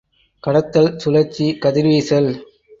கடத்தல், 0.43 0.89
சுழற்சி, 0.97 1.47
கதிர்வீசல். 1.57 2.31